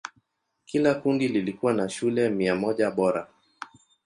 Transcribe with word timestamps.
Kila 0.65 0.93
kundi 0.95 1.27
likiwa 1.27 1.73
na 1.73 1.89
shule 1.89 2.29
mia 2.29 2.55
moja 2.55 2.91
bora. 2.91 3.27